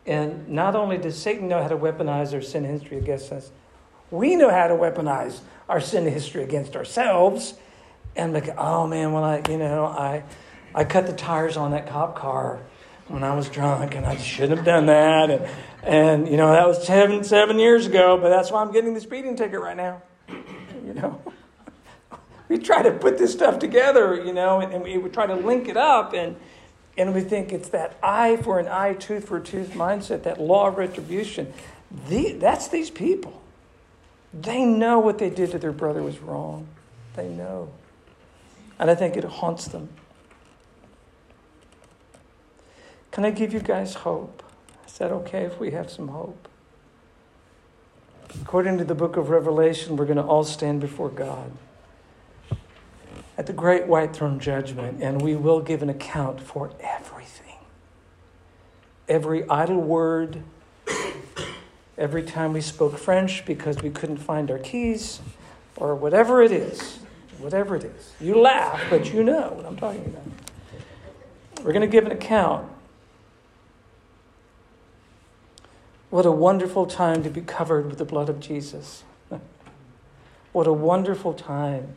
[0.06, 3.50] And not only does Satan know how to weaponize our sin history against us,
[4.10, 7.54] we know how to weaponize our sin history against ourselves
[8.16, 10.24] and like, oh man, when I, you know, I,
[10.74, 12.60] I cut the tires on that cop car
[13.08, 15.48] when I was drunk, and I shouldn't have done that, and,
[15.82, 19.00] and you know that was seven seven years ago, but that's why I'm getting the
[19.00, 20.02] speeding ticket right now.
[20.90, 21.22] You know,
[22.48, 25.36] we try to put this stuff together, you know, and, and we, we try to
[25.36, 26.34] link it up, and
[26.98, 30.40] and we think it's that eye for an eye, tooth for a tooth mindset, that
[30.40, 31.52] law of retribution.
[32.08, 33.40] The, that's these people.
[34.34, 36.66] They know what they did to their brother was wrong.
[37.14, 37.72] They know.
[38.80, 39.88] And I think it haunts them.
[43.12, 44.42] Can I give you guys hope?
[44.88, 46.48] Is that okay if we have some hope?
[48.42, 51.50] According to the book of Revelation, we're going to all stand before God
[53.36, 57.56] at the great white throne judgment, and we will give an account for everything.
[59.08, 60.42] Every idle word,
[61.98, 65.20] every time we spoke French because we couldn't find our keys,
[65.76, 66.98] or whatever it is.
[67.38, 68.12] Whatever it is.
[68.20, 71.64] You laugh, but you know what I'm talking about.
[71.64, 72.70] We're going to give an account.
[76.10, 79.04] What a wonderful time to be covered with the blood of Jesus.
[80.52, 81.94] what a wonderful time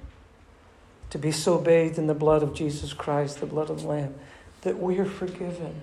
[1.10, 4.16] to be so bathed in the blood of Jesus Christ, the blood of the Lamb,
[4.62, 5.82] that we are forgiven.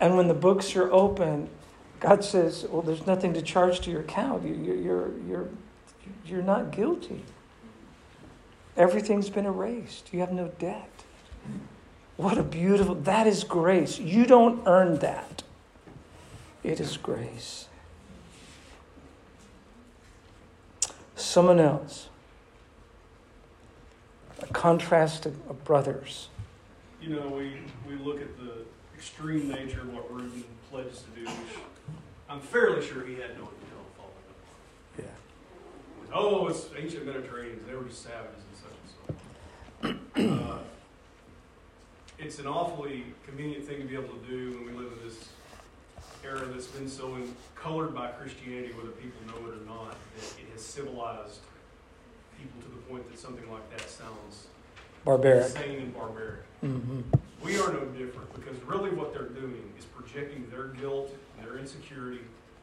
[0.00, 1.48] And when the books are open,
[2.00, 4.44] God says, Well, there's nothing to charge to your account.
[4.44, 5.48] You, you, you're, you're,
[6.26, 7.24] you're not guilty.
[8.76, 10.12] Everything's been erased.
[10.12, 10.90] You have no debt.
[12.16, 13.98] What a beautiful, that is grace.
[13.98, 15.43] You don't earn that.
[16.64, 17.68] It is grace.
[21.14, 22.08] Someone else.
[24.40, 26.28] A contrast of, of brothers.
[27.02, 28.64] You know, we, we look at the
[28.96, 31.58] extreme nature of what Reuben pledges to do, which
[32.30, 33.50] I'm fairly sure he had no on
[33.96, 36.14] following up Yeah.
[36.14, 38.56] Oh, it's ancient Mediterraneans, they were just savages and
[39.82, 40.54] such and so.
[40.54, 40.58] Uh,
[42.18, 45.28] it's an awfully convenient thing to be able to do when we live in this
[46.24, 50.40] era that's been so in, colored by Christianity, whether people know it or not, that
[50.40, 51.40] it has civilized
[52.38, 54.46] people to the point that something like that sounds
[55.04, 55.44] Barbaric.
[55.44, 56.40] insane and barbaric.
[56.60, 57.00] hmm
[57.42, 62.20] We are no different because really what they're doing is projecting their guilt, their insecurity,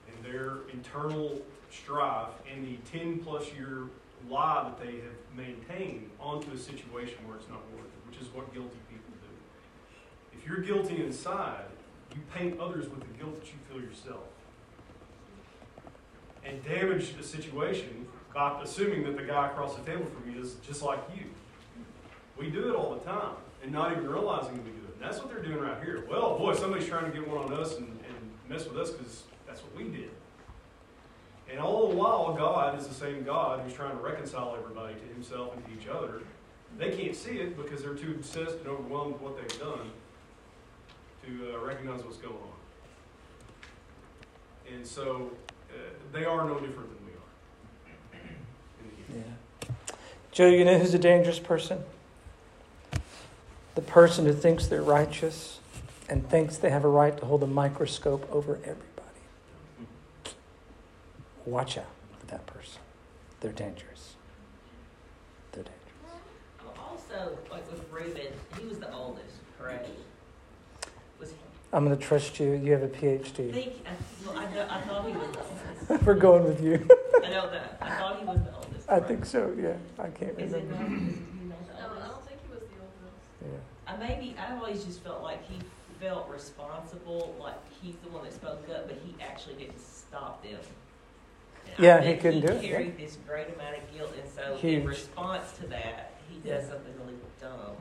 [0.07, 1.39] and their internal
[1.71, 3.83] strife and the 10 plus year
[4.29, 8.27] lie that they have maintained onto a situation where it's not worth it, which is
[8.33, 10.37] what guilty people do.
[10.37, 11.65] If you're guilty inside,
[12.15, 14.23] you paint others with the guilt that you feel yourself.
[16.43, 20.55] And damage the situation by assuming that the guy across the table from you is
[20.65, 21.25] just like you.
[22.37, 24.95] We do it all the time and not even realizing we do it.
[24.95, 26.05] And that's what they're doing right here.
[26.09, 29.23] Well, boy, somebody's trying to get one on us and, and mess with us because
[29.45, 30.09] that's what we did.
[31.49, 35.13] And all the while, God is the same God who's trying to reconcile everybody to
[35.13, 36.21] himself and to each other.
[36.77, 39.91] They can't see it because they're too obsessed and overwhelmed with what they've done
[41.25, 42.41] to uh, recognize what's going on.
[44.73, 45.31] And so
[45.69, 45.73] uh,
[46.13, 48.21] they are no different than we are.
[48.83, 49.19] In the.
[49.19, 49.75] Yeah.
[50.31, 51.83] Joe, you know who's a dangerous person?
[53.75, 55.59] The person who thinks they're righteous
[56.09, 58.81] and thinks they have a right to hold a microscope over everybody.
[61.45, 61.85] Watch out
[62.19, 62.81] for that person.
[63.39, 64.15] They're dangerous.
[65.51, 65.79] They're dangerous.
[66.77, 69.89] Also, like with Reuben, he was the oldest, correct?
[71.71, 71.77] Was he?
[71.77, 72.53] I'm going to trust you.
[72.53, 73.51] You have a PhD.
[73.53, 76.05] think, I, well, I, know- I thought he was the oldest.
[76.05, 76.87] We're going with you.
[77.23, 77.77] I know that.
[77.81, 78.89] I thought he was the oldest.
[78.89, 79.07] I correct?
[79.07, 79.73] think so, yeah.
[79.99, 80.75] I can't Is it remember.
[80.83, 81.09] not?
[81.09, 83.23] Is he not the No, I don't think he was the oldest.
[83.41, 83.93] Yeah.
[83.93, 85.57] I maybe I always just felt like he
[85.99, 90.59] felt responsible, like he's the one that spoke up, but he actually didn't stop them.
[91.75, 94.55] And Yeah, he couldn't do it, He carried this great amount of guilt, and so
[94.57, 94.81] Huge.
[94.81, 96.69] in response to that, he does Yeah.
[96.69, 97.75] something really dumb,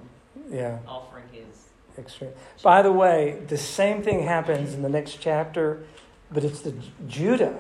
[0.50, 0.79] Yeah.
[0.87, 1.68] offering his.
[2.01, 2.33] Extreme.
[2.63, 5.83] By the way, the same thing happens in the next chapter,
[6.33, 6.75] but it's the
[7.07, 7.59] Judah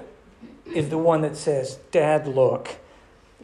[0.74, 2.76] is the one that says, "Dad, look,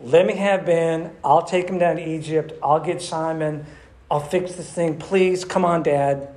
[0.03, 1.13] let me have Ben.
[1.25, 2.53] I'll take him down to Egypt.
[2.63, 3.67] I'll get Simon.
[4.11, 4.99] I'll fix this thing.
[4.99, 6.29] Please, come on, Dad."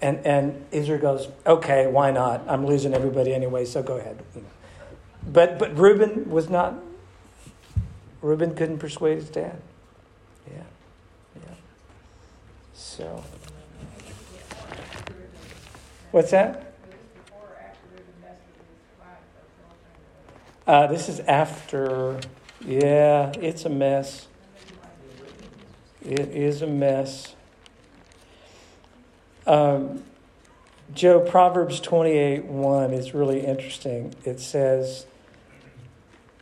[0.00, 2.42] And and Israel goes, "Okay, why not?
[2.48, 4.22] I'm losing everybody anyway, so go ahead."
[5.26, 6.74] But but Reuben was not.
[8.22, 9.60] Reuben couldn't persuade his dad.
[10.50, 10.62] Yeah,
[11.36, 11.54] yeah.
[12.74, 13.22] So.
[16.10, 16.72] What's that?
[20.66, 22.18] Uh, this is after.
[22.64, 24.26] Yeah, it's a mess.
[26.02, 27.34] It is a mess.
[29.46, 30.02] Um,
[30.92, 34.14] Joe, Proverbs 28 1 is really interesting.
[34.24, 35.06] It says,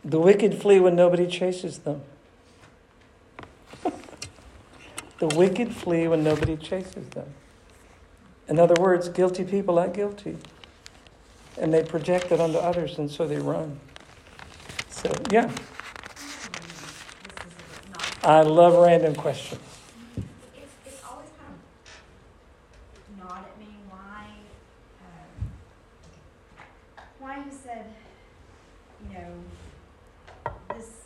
[0.03, 2.01] The wicked flee when nobody chases them.
[5.19, 7.33] the wicked flee when nobody chases them.
[8.47, 10.37] In other words, guilty people act guilty.
[11.57, 13.79] And they project it onto others, and so they run.
[14.89, 15.49] So, yeah.
[18.23, 19.61] I love random questions.
[20.17, 24.25] It's, it's always kind of gnawed at me why,
[25.05, 25.51] um,
[27.19, 27.85] why you said,
[29.07, 31.05] you know, this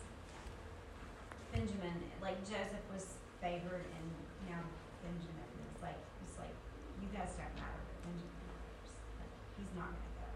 [1.54, 3.06] Benjamin, like Joseph was
[3.41, 4.08] favored and
[4.49, 4.63] now
[5.04, 5.43] Benjamin
[5.75, 6.56] is like, it's like,
[7.04, 8.95] you guys don't matter, but Benjamin matters.
[9.19, 10.28] Like, he's not gonna go.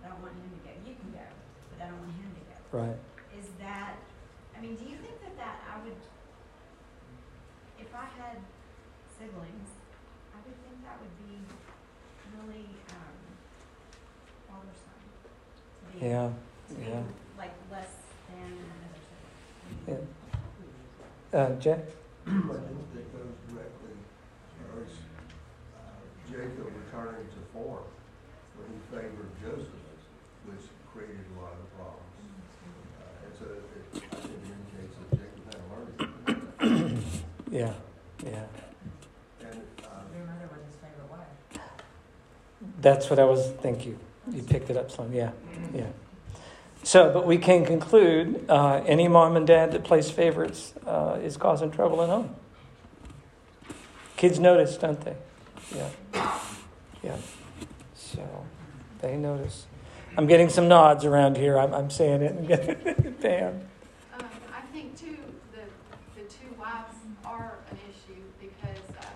[0.00, 0.72] I don't want him to go.
[0.88, 1.28] You can go,
[1.76, 2.56] but I don't want him to go.
[2.72, 2.96] Right.
[3.36, 4.00] Is that,
[4.56, 5.96] I mean, do you think that that I would,
[7.80, 8.36] if I had
[9.18, 9.68] siblings,
[10.32, 11.34] I would think that would be
[12.38, 13.16] really, um,
[14.48, 15.00] bothersome.
[15.92, 16.30] to be- Yeah.
[16.68, 17.02] To be Yeah.
[17.36, 17.92] like less
[18.28, 19.98] than another sibling.
[19.98, 20.04] Yeah.
[21.32, 21.72] Uh, Jay?
[21.72, 22.42] I think
[22.92, 23.96] that goes directly,
[24.68, 24.92] or it's,
[25.74, 25.80] uh,
[26.30, 27.84] Jacob returning to form,
[28.58, 29.72] when he favored Joseph,
[30.44, 30.60] which
[30.92, 32.28] created a lot of problems.
[33.00, 37.02] Uh, and so it, I think it indicates that Jacob had a learning.
[37.50, 37.74] Yeah.
[38.24, 38.44] Yeah.
[39.40, 41.60] And, uh, Your mother was his favorite wife.
[42.80, 43.98] That's what I was, thank you.
[44.30, 45.12] You picked it up, son.
[45.12, 45.32] Yeah.
[45.74, 45.88] Yeah.
[46.84, 50.72] So, but we can conclude uh, any mom and dad that plays favorites
[51.12, 52.34] uh, is causing trouble at home.
[54.16, 55.16] Kids notice, don't they?
[55.74, 55.88] Yeah.
[57.02, 57.16] Yeah.
[57.94, 58.22] So
[59.00, 59.66] they notice.
[60.16, 61.58] I'm getting some nods around here.
[61.58, 63.20] I'm, I'm saying it.
[63.20, 63.60] Pam.
[64.18, 65.16] Um, I think too,
[65.52, 65.64] the,
[66.20, 69.06] the two wives are an issue because uh,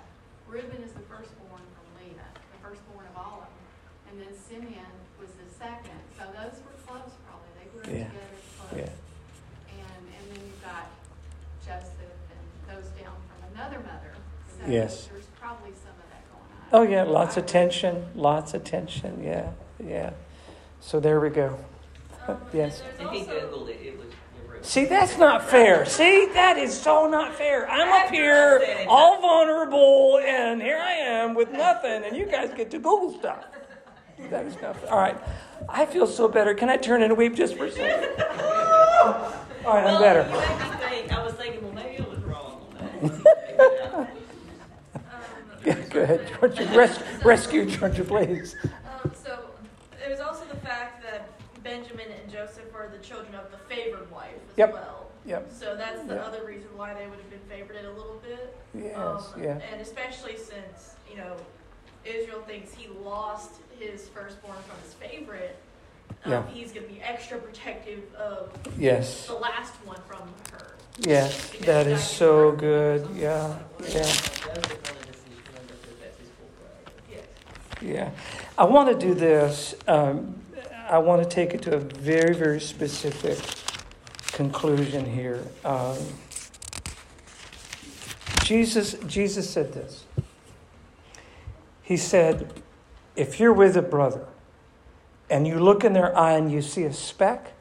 [0.48, 4.10] Reuben is the firstborn from Leah, the firstborn of all of them.
[4.10, 4.90] And then Simeon
[5.20, 8.08] was the second, so those were close probably, they grew up Yeah.
[8.08, 8.80] together close.
[8.80, 9.76] Yeah.
[9.76, 10.88] And, and then you've got
[11.60, 11.92] Joseph
[12.32, 14.16] and those down from another mother.
[14.66, 15.08] So Yes.
[15.12, 16.88] There's probably some of that going on.
[16.88, 18.06] Oh, yeah, lots of tension.
[18.14, 19.22] Lots of tension.
[19.22, 19.50] Yeah.
[19.84, 20.10] Yeah.
[20.80, 21.56] So there we go.
[22.26, 22.82] Um, Yes.
[22.98, 24.06] If he Googled it, it was,
[24.62, 25.84] See, that's not fair.
[25.86, 27.68] See, that is so not fair.
[27.70, 32.72] I'm up here, all vulnerable, and here I am with nothing, and you guys get
[32.72, 33.44] to Google stuff.
[34.30, 34.90] That is not fair.
[34.92, 35.16] All right.
[35.68, 36.52] I feel so better.
[36.54, 38.10] Can I turn and weep just for a second?
[39.64, 40.22] All right, I'm Well, better.
[40.28, 44.00] You make me think, I was thinking, well, maybe I was wrong on that.
[44.00, 44.06] Um,
[46.48, 46.78] Go ahead, Georgia.
[46.78, 48.56] Res- rescue Georgia, please.
[48.64, 49.38] Um, so
[50.04, 51.28] it was also the fact that
[51.64, 54.72] Benjamin and Joseph were the children of the favored wife as Yep.
[54.72, 55.06] well.
[55.24, 55.50] Yep.
[55.52, 56.24] So that's the Yep.
[56.24, 58.56] other reason why they would have been favored a little bit.
[58.74, 59.58] Yes, Um, yeah.
[59.72, 61.36] And especially since, you know,
[62.04, 65.56] Israel thinks he lost his firstborn from his favorite,
[66.24, 66.46] um, Yeah.
[66.46, 69.26] he's going to be extra protective of Yes.
[69.26, 70.76] the last one from her.
[71.00, 71.50] Yes.
[71.62, 73.08] That is so good.
[73.16, 73.56] Yeah.
[73.80, 73.88] Yeah.
[73.88, 76.92] Joseph wanted to see him because that's his full brother.
[77.10, 77.24] Yes.
[77.86, 78.10] Yeah.
[78.58, 79.76] I want to do this.
[79.86, 80.40] Um,
[80.88, 83.38] I want to take it to a very, very specific
[84.32, 85.44] conclusion here.
[85.64, 85.96] Um,
[88.42, 90.04] Jesus, Jesus said this.
[91.82, 92.52] He said,
[93.14, 94.26] if you're with a brother
[95.30, 97.52] and you look in their eye and you see a speck,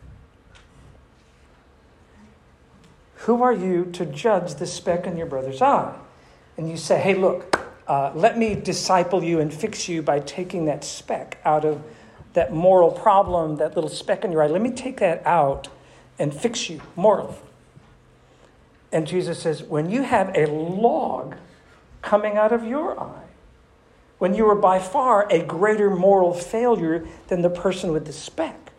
[3.13, 5.95] who are you to judge the speck in your brother's eye?
[6.57, 10.65] And you say, hey, look, uh, let me disciple you and fix you by taking
[10.65, 11.83] that speck out of
[12.33, 14.47] that moral problem, that little speck in your eye.
[14.47, 15.69] Let me take that out
[16.19, 17.35] and fix you morally.
[18.91, 21.35] And Jesus says, when you have a log
[22.01, 23.23] coming out of your eye,
[24.17, 28.71] when you are by far a greater moral failure than the person with the speck,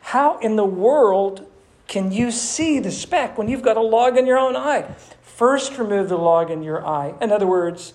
[0.00, 1.46] how in the world
[1.88, 4.94] can you see the speck when you've got a log in your own eye?
[5.36, 7.14] First, remove the log in your eye.
[7.20, 7.94] In other words,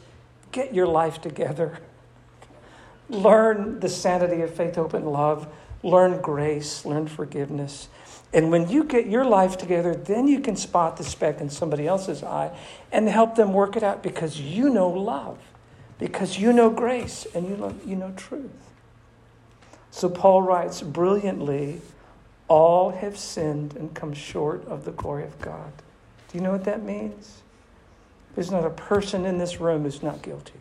[0.52, 1.80] get your life together.
[3.10, 5.48] Learn the sanity of faith, hope, and love.
[5.84, 6.84] Learn grace.
[6.84, 7.90] Learn forgiveness.
[8.34, 11.88] And when you get your life together, then you can spot the speck in somebody
[11.88, 12.58] else's eye
[12.92, 15.38] and help them work it out because you know love,
[16.00, 18.52] because you know grace, and you know, you know truth.
[19.92, 21.82] So Paul writes brilliantly
[22.48, 25.72] all have sinned and come short of the glory of God.
[26.30, 27.42] Do you know what that means?
[28.36, 30.54] There's not a person in this room who's not guilty.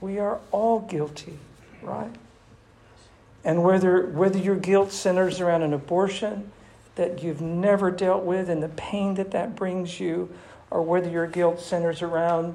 [0.00, 1.38] We are all guilty,
[1.82, 2.14] right?
[3.44, 6.52] And whether, whether your guilt centers around an abortion
[6.96, 10.30] that you've never dealt with and the pain that that brings you,
[10.70, 12.54] or whether your guilt centers around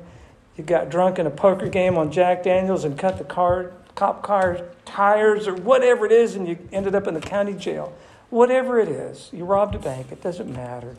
[0.58, 4.24] you got drunk in a poker game on Jack Daniels and cut the car, cop
[4.24, 7.94] car tires, or whatever it is, and you ended up in the county jail.
[8.30, 10.96] Whatever it is, you robbed a bank, it doesn't matter.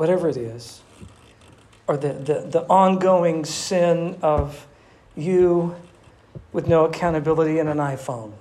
[0.00, 0.80] Whatever it is,
[1.86, 4.66] or the, the, the ongoing sin of
[5.14, 5.76] you
[6.54, 8.32] with no accountability in an iPhone.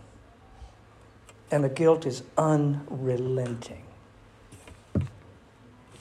[1.51, 3.83] And the guilt is unrelenting.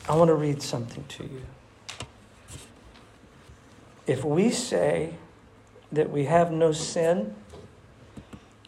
[0.09, 1.43] I want to read something to you.
[4.07, 5.15] If we say
[5.91, 7.35] that we have no sin,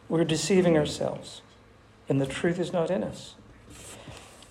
[0.09, 1.43] we're deceiving ourselves,
[2.09, 3.36] and the truth is not in us.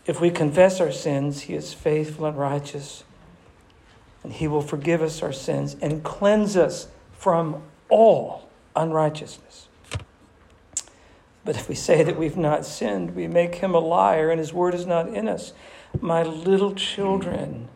[0.10, 3.04] If we confess our sins, He is faithful and righteous,
[4.24, 9.68] and He will forgive us our sins and cleanse us from all unrighteousness.
[11.46, 14.52] But if we say that we've not sinned, we make Him a liar, and His
[14.52, 15.54] word is not in us.
[16.02, 17.68] My little children,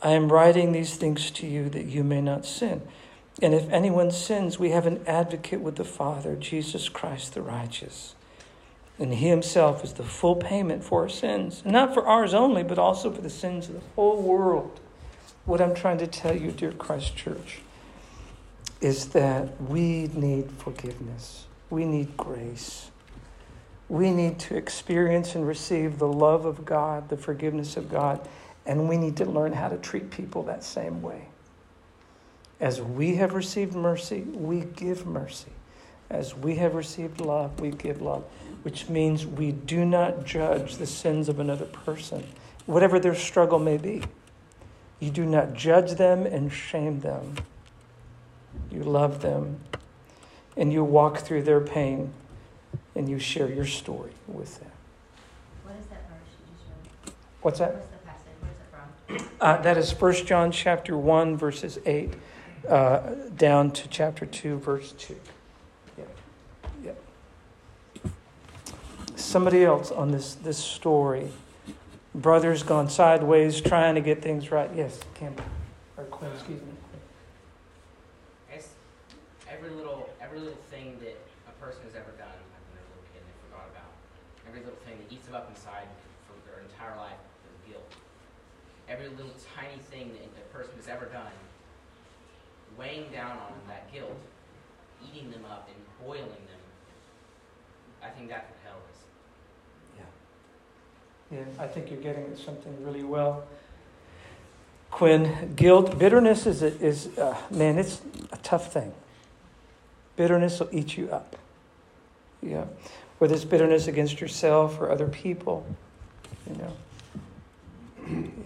[0.00, 2.80] I am writing these things to you that you may not sin.
[3.42, 8.14] And if anyone sins, we have an advocate with the Father, Jesus Christ the righteous.
[8.98, 11.62] And he himself is the full payment for our sins.
[11.64, 14.80] Not for ours only, but also for the sins of the whole world.
[15.44, 17.60] What I'm trying to tell you, dear Christ Church,
[18.80, 21.46] is that we need forgiveness.
[21.70, 22.90] We need grace.
[23.88, 28.26] We need to experience and receive the love of God, the forgiveness of God,
[28.66, 31.28] and we need to learn how to treat people that same way.
[32.60, 35.52] As we have received mercy, we give mercy.
[36.10, 38.24] As we have received love, we give love,
[38.62, 42.26] which means we do not judge the sins of another person,
[42.66, 44.02] whatever their struggle may be.
[45.00, 47.36] You do not judge them and shame them.
[48.70, 49.60] You love them
[50.56, 52.12] and you walk through their pain
[52.94, 54.70] and you share your story with them.
[55.62, 56.68] What is that verse you just
[57.06, 57.14] read?
[57.42, 57.74] What's that?
[57.74, 58.24] What's the passage?
[59.06, 59.28] Where's it from?
[59.40, 62.12] Uh, that is 1 John chapter 1, verses 8
[62.68, 63.00] uh,
[63.36, 65.16] down to chapter 2, verse 2.
[65.96, 66.16] Yep.
[66.84, 67.02] Yep.
[69.28, 71.28] Somebody else on this, this story.
[72.14, 74.70] Brother's gone sideways trying to get things right.
[74.74, 75.44] Yes, Campbell.
[75.98, 76.72] Or Quinn, excuse me.
[78.50, 78.72] It's
[79.44, 83.04] every little every little thing that a person has ever done, when they're a little
[83.12, 83.92] kid and they forgot about.
[84.48, 85.92] Every little thing that eats them up inside
[86.24, 87.20] for their entire life
[87.52, 87.92] is guilt.
[88.88, 91.36] Every little tiny thing that a person has ever done,
[92.80, 94.16] weighing down on them that guilt,
[95.04, 96.64] eating them up and boiling them.
[98.00, 98.80] I think that what hell
[101.30, 103.44] Yeah, I think you're getting at something really well.
[104.90, 108.00] Quinn, guilt, bitterness is, a, is uh, man, it's
[108.32, 108.94] a tough thing.
[110.16, 111.36] Bitterness will eat you up.
[112.42, 112.64] Yeah.
[113.18, 115.66] Whether it's bitterness against yourself or other people,
[116.48, 116.72] you know.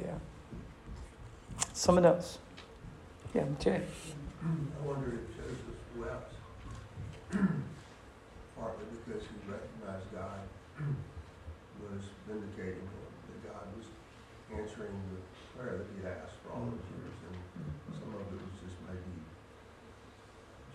[0.05, 0.15] Yeah.
[1.73, 2.39] Someone else.
[3.33, 3.81] Yeah, Jay.
[4.43, 5.59] I wonder if Joseph
[5.97, 6.35] wept,
[8.59, 10.41] partly because he recognized God
[11.93, 12.89] was vindicating
[13.29, 13.87] that God was
[14.53, 15.21] answering the
[15.59, 18.01] prayer that he asked for all those years, and mm-hmm.
[18.01, 19.13] some of it was just maybe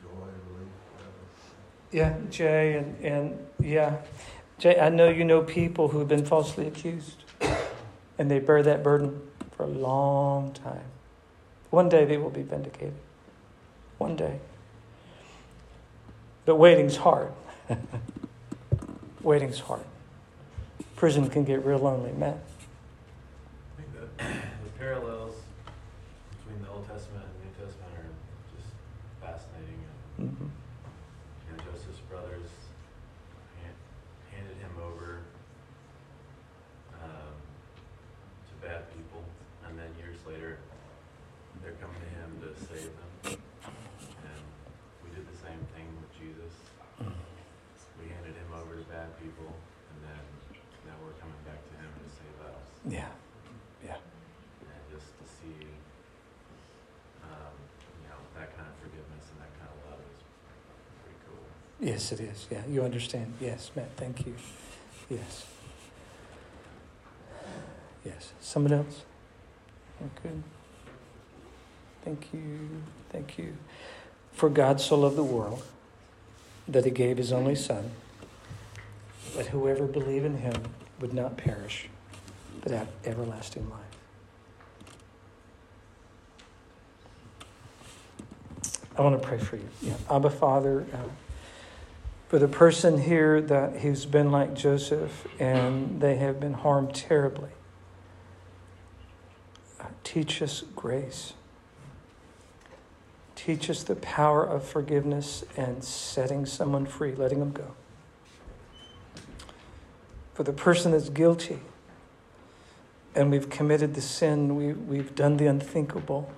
[0.01, 1.23] joy, and relief, whatever.
[1.91, 3.97] Yeah, Jay, and, and yeah.
[4.59, 7.23] Jay, I know you know people who have been falsely accused,
[8.17, 10.85] and they bear that burden for a long time.
[11.69, 12.93] One day they will be vindicated.
[13.97, 14.39] One day.
[16.45, 17.33] But waiting's hard.
[19.21, 19.83] waiting's hard.
[20.97, 22.37] Prison can get real lonely, Matt.
[23.77, 24.23] I think the,
[24.65, 25.35] the parallels
[26.41, 28.09] between the Old Testament and the New Testament are
[28.57, 28.69] just
[29.21, 29.77] fascinating.
[30.17, 32.49] And, hmm you know, Joseph's brothers
[33.61, 33.77] hand,
[34.33, 35.21] handed him over
[36.99, 37.33] um,
[38.49, 39.21] to bad people,
[39.69, 40.57] and then years later,
[41.61, 43.37] they're coming to him to save them.
[43.37, 44.41] And
[45.05, 46.51] we did the same thing with Jesus.
[48.01, 50.23] We handed him over to bad people, and then
[50.85, 52.65] now we're coming back to him to save us.
[52.85, 53.97] Yeah.
[54.67, 55.63] and just to see,
[57.23, 57.55] um,
[58.03, 60.21] you know, that kind of forgiveness and that kind of love is
[61.01, 61.43] pretty cool.
[62.09, 62.47] Yes, it is.
[62.49, 63.33] Yeah, you understand.
[63.41, 64.33] Yes, Matt, thank you.
[65.09, 65.45] Yes.
[68.05, 68.31] Yes.
[68.39, 69.03] Someone else?
[70.01, 70.33] Okay.
[72.05, 72.69] Thank you.
[73.09, 73.57] Thank you.
[74.31, 75.63] For God so loved the world
[76.65, 77.91] that he gave his only Son,
[79.35, 80.63] that whoever believe in him
[81.01, 81.89] would not perish,
[82.61, 83.81] but have everlasting life.
[88.97, 89.67] I want to pray for you.
[89.81, 89.95] Yeah.
[90.09, 90.97] Abba, Father, uh,
[92.27, 97.49] for the person here that who's been like Joseph and they have been harmed terribly,
[100.03, 101.33] teach us grace.
[103.35, 107.75] Teach us the power of forgiveness and setting someone free, letting them go.
[110.33, 111.59] For the person that's guilty
[113.15, 116.29] and we've committed the sin, we, we've done the unthinkable,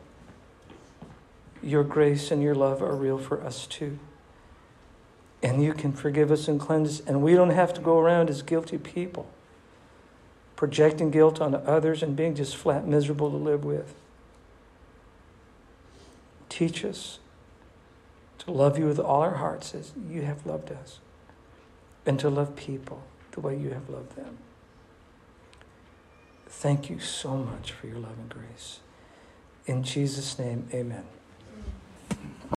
[1.64, 3.98] your grace and your love are real for us too.
[5.42, 8.30] And you can forgive us and cleanse us, and we don't have to go around
[8.30, 9.30] as guilty people,
[10.56, 13.94] projecting guilt on others and being just flat miserable to live with.
[16.50, 17.20] Teach us
[18.40, 21.00] to love you with all our hearts as you have loved us,
[22.06, 24.38] and to love people the way you have loved them.
[26.48, 28.80] Thank you so much for your love and grace.
[29.66, 31.06] In Jesus' name, amen.